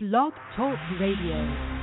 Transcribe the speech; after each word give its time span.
Blog 0.00 0.32
Talk 0.54 0.78
Radio. 1.00 1.77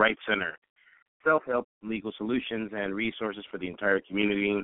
Rights 0.00 0.20
Center. 0.26 0.56
Self-help, 1.24 1.68
legal 1.82 2.10
solutions, 2.16 2.70
and 2.74 2.94
resources 2.94 3.44
for 3.50 3.58
the 3.58 3.68
entire 3.68 4.00
community. 4.00 4.62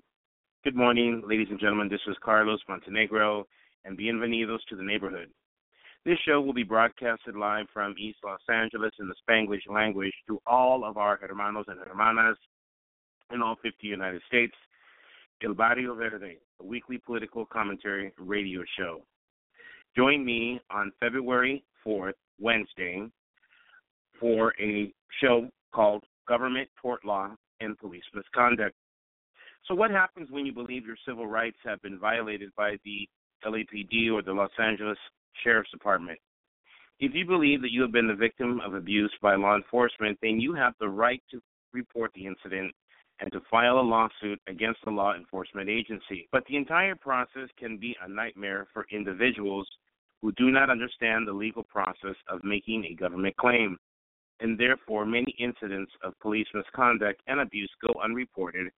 Good 0.64 0.74
morning, 0.74 1.22
ladies 1.28 1.48
and 1.50 1.60
gentlemen. 1.60 1.91
This 1.91 2.00
is 2.08 2.16
Carlos 2.24 2.58
Montenegro, 2.66 3.46
and 3.84 3.98
bienvenidos 3.98 4.60
to 4.70 4.76
the 4.76 4.82
neighborhood. 4.82 5.28
This 6.06 6.16
show 6.26 6.41
will 6.41 6.54
be 6.54 6.62
broadcasted 6.62 7.36
live 7.36 7.66
from 7.70 7.94
East 7.98 8.16
Los 8.25 8.41
Angeles 8.48 8.92
in 8.98 9.08
the 9.08 9.14
Spanglish 9.28 9.70
language 9.70 10.14
to 10.26 10.41
all 10.46 10.86
of 10.86 10.96
our 10.96 11.19
hermanos 11.19 11.66
and 11.69 11.80
hermanas 11.86 12.38
in 13.30 13.42
all 13.42 13.56
50 13.62 13.86
United 13.86 14.22
States. 14.26 14.54
El 15.44 15.52
Barrio 15.52 15.94
Verde, 15.94 16.38
a 16.62 16.64
weekly 16.64 16.96
political 16.96 17.44
commentary 17.44 18.10
radio 18.16 18.62
show. 18.78 19.02
Join 19.94 20.25
me 20.25 20.62
on 20.70 20.92
February 20.98 21.62
4th, 21.86 22.14
Wednesday, 22.41 23.06
for 24.21 24.54
a 24.60 24.93
show 25.21 25.49
called 25.72 26.04
Government, 26.28 26.69
Tort 26.81 27.04
Law, 27.04 27.34
and 27.60 27.78
Police 27.78 28.04
Misconduct. 28.15 28.75
So, 29.66 29.75
what 29.75 29.91
happens 29.91 30.31
when 30.31 30.47
you 30.47 30.53
believe 30.53 30.87
your 30.87 30.97
civil 31.06 31.27
rights 31.27 31.59
have 31.65 31.82
been 31.82 31.99
violated 31.99 32.50
by 32.56 32.76
the 32.84 33.09
LAPD 33.44 34.12
or 34.12 34.22
the 34.22 34.32
Los 34.32 34.50
Angeles 34.59 34.99
Sheriff's 35.43 35.71
Department? 35.71 36.19
If 36.99 37.15
you 37.15 37.26
believe 37.26 37.60
that 37.62 37.72
you 37.72 37.82
have 37.82 37.93
been 37.93 38.06
the 38.06 38.15
victim 38.15 38.60
of 38.65 38.75
abuse 38.75 39.12
by 39.21 39.34
law 39.34 39.55
enforcement, 39.56 40.19
then 40.22 40.41
you 40.41 40.55
have 40.55 40.72
the 40.81 40.88
right 40.88 41.22
to 41.31 41.41
report 41.72 42.10
the 42.15 42.26
incident 42.26 42.72
and 43.21 43.32
to 43.32 43.40
file 43.50 43.79
a 43.79 43.81
lawsuit 43.81 44.40
against 44.46 44.81
the 44.85 44.90
law 44.90 45.14
enforcement 45.14 45.69
agency. 45.69 46.29
But 46.32 46.44
the 46.49 46.56
entire 46.56 46.94
process 46.94 47.49
can 47.58 47.76
be 47.76 47.96
a 48.02 48.08
nightmare 48.08 48.67
for 48.73 48.87
individuals 48.90 49.67
who 50.23 50.32
do 50.32 50.50
not 50.50 50.70
understand 50.70 51.26
the 51.26 51.32
legal 51.32 51.62
process 51.62 52.17
of 52.29 52.43
making 52.44 52.85
a 52.85 52.94
government 52.94 53.37
claim. 53.37 53.79
And 54.41 54.59
therefore, 54.59 55.06
many 55.06 55.35
incidents 55.38 55.93
of 56.03 56.19
police 56.21 56.47
misconduct 56.53 57.23
and 57.27 57.41
abuse 57.41 57.71
go 57.81 57.99
unreported 58.03 58.69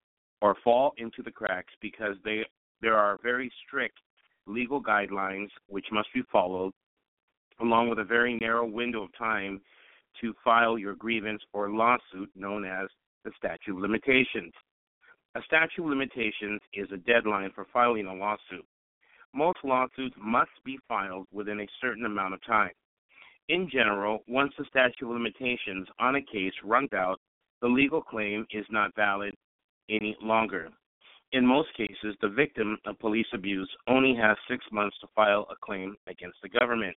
or 0.41 0.57
fall 0.63 0.93
into 0.99 1.23
the 1.23 1.33
cracks 1.33 1.73
because 1.81 2.17
they, 2.25 2.45
there 2.81 2.97
are 2.97 3.19
very 3.23 3.51
strict 3.67 3.99
legal 4.47 4.83
guidelines 4.83 5.49
which 5.67 5.87
must 5.93 6.09
be 6.15 6.23
followed, 6.31 6.73
along 7.61 7.89
with 7.91 7.99
a 7.99 8.05
very 8.05 8.39
narrow 8.41 8.67
window 8.67 9.03
of 9.03 9.19
time 9.19 9.61
to 10.21 10.35
file 10.45 10.79
your 10.79 10.95
grievance 10.95 11.43
or 11.53 11.71
lawsuit 11.71 12.31
known 12.35 12.65
as 12.65 12.89
the 13.25 13.31
statute 13.37 13.73
of 13.73 13.79
limitations. 13.79 14.53
A 15.35 15.43
statute 15.43 15.83
of 15.83 15.89
limitations 15.89 16.61
is 16.73 16.89
a 16.93 16.97
deadline 16.97 17.51
for 17.55 17.67
filing 17.73 18.07
a 18.07 18.15
lawsuit. 18.15 18.65
Most 19.35 19.59
lawsuits 19.63 20.17
must 20.19 20.51
be 20.65 20.79
filed 20.89 21.27
within 21.33 21.61
a 21.61 21.67
certain 21.81 22.07
amount 22.07 22.35
of 22.35 22.43
time. 22.45 22.71
In 23.49 23.69
general, 23.71 24.23
once 24.29 24.53
the 24.59 24.65
statute 24.69 25.03
of 25.03 25.11
limitations 25.11 25.89
on 25.99 26.17
a 26.17 26.23
case 26.23 26.53
runs 26.63 26.93
out, 26.93 27.19
the 27.63 27.69
legal 27.69 28.03
claim 28.03 28.47
is 28.51 28.67
not 28.71 28.95
valid 28.95 29.35
any 29.89 30.17
longer. 30.23 30.69
In 31.33 31.47
most 31.47 31.69
cases, 31.77 32.17
the 32.21 32.29
victim 32.29 32.79
of 32.87 32.99
police 32.99 33.27
abuse 33.33 33.69
only 33.87 34.15
has 34.15 34.37
six 34.49 34.65
months 34.71 34.97
to 35.01 35.09
file 35.15 35.47
a 35.51 35.55
claim 35.63 35.97
against 36.07 36.39
the 36.43 36.49
government. 36.49 36.97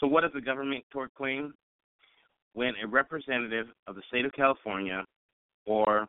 So, 0.00 0.06
what 0.06 0.24
is 0.24 0.30
a 0.36 0.40
government 0.40 0.84
tort 0.92 1.12
claim? 1.14 1.54
When 2.52 2.74
a 2.82 2.86
representative 2.86 3.66
of 3.86 3.96
the 3.96 4.02
state 4.08 4.24
of 4.24 4.32
California 4.32 5.04
or 5.66 6.08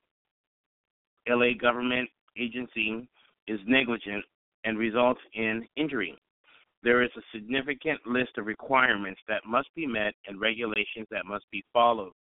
LA 1.28 1.54
government 1.60 2.10
agency 2.38 3.08
is 3.48 3.60
negligent 3.66 4.24
and 4.64 4.78
results 4.78 5.22
in 5.34 5.66
injury. 5.76 6.18
There 6.84 7.04
is 7.04 7.10
a 7.18 7.22
significant 7.34 8.06
list 8.06 8.38
of 8.38 8.46
requirements 8.46 9.20
that 9.28 9.46
must 9.46 9.70
be 9.76 9.88
met 9.88 10.14
and 10.28 10.40
regulations 10.40 11.08
that 11.12 11.26
must 11.26 11.46
be 11.52 11.64
followed, 11.74 12.14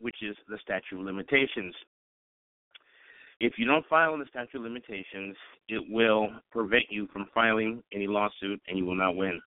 which 0.00 0.16
is 0.22 0.36
the 0.48 0.58
statute 0.58 0.98
of 0.98 1.06
limitations. 1.06 1.74
If 3.40 3.54
you 3.58 3.64
don't 3.64 3.86
file 3.88 4.14
in 4.14 4.20
the 4.20 4.26
statute 4.26 4.58
of 4.58 4.62
limitations, 4.62 5.36
it 5.68 5.82
will 5.88 6.28
prevent 6.52 6.84
you 6.90 7.08
from 7.12 7.26
filing 7.34 7.82
any 7.92 8.06
lawsuit 8.06 8.60
and 8.68 8.78
you 8.78 8.84
will 8.84 8.94
not 8.94 9.16
win. 9.16 9.40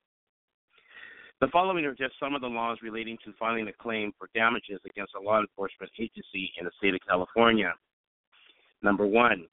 The 1.42 1.48
following 1.48 1.86
are 1.86 1.94
just 1.94 2.14
some 2.20 2.34
of 2.34 2.42
the 2.42 2.48
laws 2.48 2.78
relating 2.82 3.18
to 3.26 3.34
filing 3.38 3.68
a 3.68 3.74
claim 3.74 4.14
for 4.18 4.30
damages 4.34 4.80
against 4.90 5.14
a 5.16 5.22
law 5.22 5.40
enforcement 5.40 5.92
agency 6.00 6.52
in 6.58 6.66
the 6.66 6.72
state 6.78 6.94
of 6.94 7.02
California. 7.08 7.74
Number 8.82 9.06
one, 9.06 9.48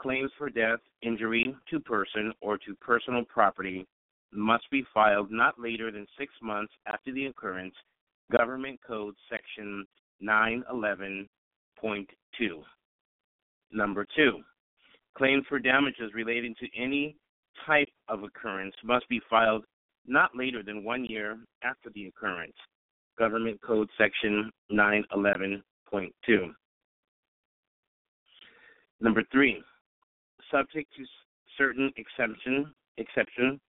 claims 0.00 0.30
for 0.38 0.48
death, 0.50 0.80
injury 1.02 1.54
to 1.70 1.78
person, 1.80 2.32
or 2.40 2.56
to 2.58 2.74
personal 2.80 3.24
property 3.24 3.86
must 4.32 4.64
be 4.70 4.84
filed 4.94 5.30
not 5.30 5.60
later 5.60 5.90
than 5.90 6.06
six 6.18 6.32
months 6.42 6.72
after 6.86 7.12
the 7.12 7.26
occurrence, 7.26 7.74
Government 8.30 8.80
Code 8.86 9.14
Section 9.28 9.84
911.2. 10.22 11.26
Number 13.72 14.06
two, 14.16 14.40
claims 15.16 15.44
for 15.48 15.58
damages 15.58 16.12
relating 16.14 16.54
to 16.60 16.66
any 16.80 17.16
type 17.66 17.88
of 18.08 18.22
occurrence 18.22 18.74
must 18.84 19.08
be 19.08 19.20
filed 19.28 19.64
not 20.06 20.30
later 20.34 20.62
than 20.62 20.84
one 20.84 21.04
year 21.04 21.38
after 21.62 21.90
the 21.94 22.06
occurrence, 22.06 22.56
Government 23.18 23.60
Code 23.62 23.88
Section 23.98 24.50
911.2. 24.72 25.62
Number 29.02 29.22
three, 29.32 29.62
subject 30.50 30.92
to 30.96 31.04
certain 31.56 31.92
exception, 31.96 32.72
exception, 32.96 33.60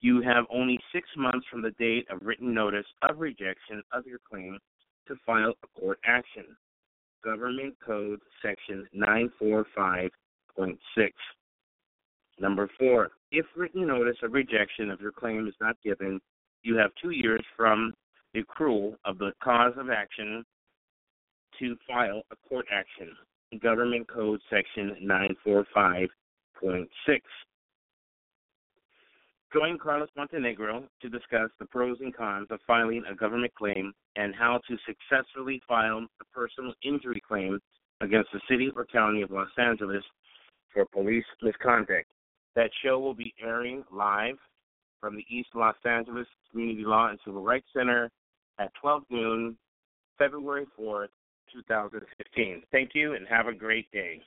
you 0.00 0.20
have 0.22 0.44
only 0.50 0.78
six 0.92 1.08
months 1.16 1.46
from 1.50 1.62
the 1.62 1.70
date 1.72 2.06
of 2.10 2.18
written 2.22 2.52
notice 2.52 2.86
of 3.02 3.18
rejection 3.18 3.82
of 3.92 4.06
your 4.06 4.18
claim 4.28 4.58
to 5.08 5.16
file 5.24 5.54
a 5.62 5.80
court 5.80 5.98
action. 6.04 6.44
Government 7.24 7.74
Code 7.84 8.20
Section 8.42 8.86
945.6. 8.94 10.10
Number 12.38 12.70
four, 12.78 13.10
if 13.32 13.46
written 13.56 13.86
notice 13.86 14.16
of 14.22 14.32
rejection 14.32 14.90
of 14.90 15.00
your 15.00 15.12
claim 15.12 15.48
is 15.48 15.54
not 15.60 15.76
given, 15.82 16.20
you 16.62 16.76
have 16.76 16.90
two 17.02 17.10
years 17.10 17.42
from 17.56 17.94
the 18.34 18.42
accrual 18.42 18.94
of 19.04 19.18
the 19.18 19.32
cause 19.42 19.72
of 19.78 19.88
action 19.90 20.44
to 21.58 21.76
file 21.88 22.22
a 22.30 22.36
court 22.48 22.66
action. 22.70 23.10
Government 23.62 24.06
Code 24.08 24.40
Section 24.50 24.96
945.6. 25.46 26.08
Join 29.52 29.78
Carlos 29.78 30.08
Montenegro 30.16 30.84
to 31.00 31.08
discuss 31.08 31.50
the 31.58 31.66
pros 31.66 31.98
and 32.00 32.14
cons 32.14 32.48
of 32.50 32.60
filing 32.66 33.04
a 33.10 33.14
government 33.14 33.54
claim 33.54 33.92
and 34.16 34.34
how 34.34 34.60
to 34.68 34.76
successfully 34.84 35.62
file 35.66 36.06
a 36.20 36.24
personal 36.34 36.74
injury 36.82 37.22
claim 37.26 37.58
against 38.00 38.28
the 38.32 38.40
city 38.50 38.70
or 38.74 38.84
county 38.84 39.22
of 39.22 39.30
Los 39.30 39.48
Angeles 39.56 40.02
for 40.72 40.84
police 40.86 41.24
misconduct. 41.42 42.06
That 42.54 42.70
show 42.84 42.98
will 42.98 43.14
be 43.14 43.34
airing 43.42 43.84
live 43.92 44.36
from 45.00 45.16
the 45.16 45.24
East 45.30 45.48
Los 45.54 45.76
Angeles 45.84 46.26
Community 46.50 46.84
Law 46.84 47.08
and 47.08 47.18
Civil 47.24 47.42
Rights 47.42 47.68
Center 47.74 48.10
at 48.58 48.72
12 48.80 49.04
noon, 49.10 49.56
February 50.18 50.66
4th, 50.78 51.08
2015. 51.52 52.62
Thank 52.72 52.90
you 52.94 53.14
and 53.14 53.26
have 53.28 53.46
a 53.46 53.54
great 53.54 53.90
day. 53.92 54.20